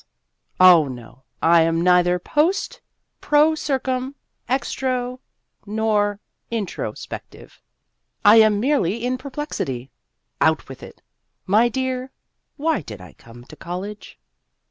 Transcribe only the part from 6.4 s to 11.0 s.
intro spective; I am merely in perplexity. Out with